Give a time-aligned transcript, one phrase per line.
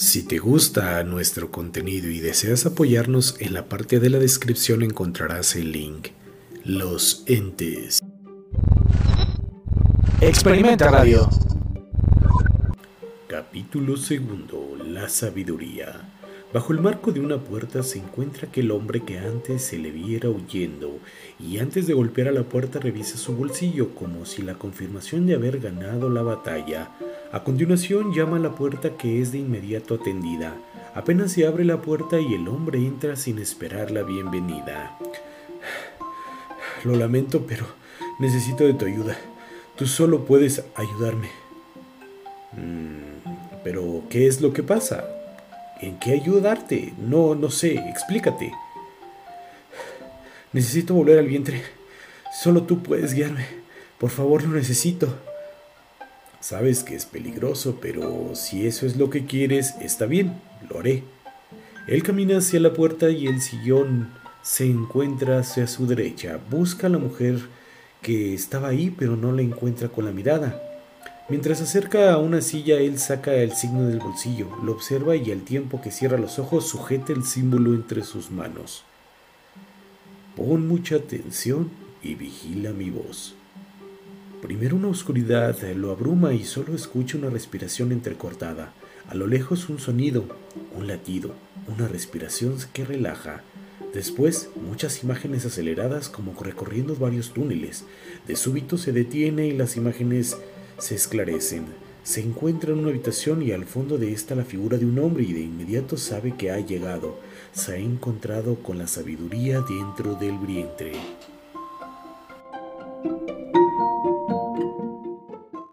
[0.00, 5.56] Si te gusta nuestro contenido y deseas apoyarnos, en la parte de la descripción encontrarás
[5.56, 6.10] el link.
[6.62, 7.98] Los entes.
[10.20, 11.28] Experimenta Radio.
[13.26, 14.76] Capítulo segundo.
[14.86, 16.08] La sabiduría.
[16.54, 20.30] Bajo el marco de una puerta se encuentra aquel hombre que antes se le viera
[20.30, 21.00] huyendo
[21.40, 25.34] y antes de golpear a la puerta revisa su bolsillo como si la confirmación de
[25.34, 26.92] haber ganado la batalla.
[27.30, 30.56] A continuación llama a la puerta que es de inmediato atendida.
[30.94, 34.98] Apenas se abre la puerta y el hombre entra sin esperar la bienvenida.
[36.84, 37.66] Lo lamento, pero
[38.18, 39.14] necesito de tu ayuda.
[39.76, 41.28] Tú solo puedes ayudarme.
[42.52, 43.28] Mm,
[43.62, 45.04] pero, ¿qué es lo que pasa?
[45.82, 46.94] ¿En qué ayudarte?
[46.96, 48.54] No, no sé, explícate.
[50.54, 51.62] Necesito volver al vientre.
[52.42, 53.44] Solo tú puedes guiarme.
[53.98, 55.14] Por favor, lo necesito.
[56.48, 61.04] Sabes que es peligroso, pero si eso es lo que quieres, está bien, lo haré.
[61.86, 66.40] Él camina hacia la puerta y el sillón se encuentra hacia su derecha.
[66.48, 67.38] Busca a la mujer
[68.00, 70.58] que estaba ahí, pero no la encuentra con la mirada.
[71.28, 75.42] Mientras acerca a una silla, él saca el signo del bolsillo, lo observa y al
[75.42, 78.84] tiempo que cierra los ojos sujeta el símbolo entre sus manos.
[80.34, 81.68] Pon mucha atención
[82.02, 83.34] y vigila mi voz.
[84.48, 88.72] Primero una oscuridad lo abruma y solo escucha una respiración entrecortada.
[89.06, 90.24] A lo lejos un sonido,
[90.74, 91.34] un latido,
[91.66, 93.42] una respiración que relaja.
[93.92, 97.84] Después muchas imágenes aceleradas como recorriendo varios túneles.
[98.26, 100.38] De súbito se detiene y las imágenes
[100.78, 101.66] se esclarecen.
[102.02, 105.24] Se encuentra en una habitación y al fondo de esta la figura de un hombre
[105.24, 107.20] y de inmediato sabe que ha llegado.
[107.52, 110.92] Se ha encontrado con la sabiduría dentro del vientre.